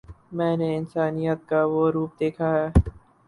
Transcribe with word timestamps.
میں 0.31 0.55
نے 0.57 0.69
انسانیت 0.77 1.39
کا 1.49 1.63
وہ 1.65 1.83
روپ 1.91 2.19
دیکھا 2.19 2.51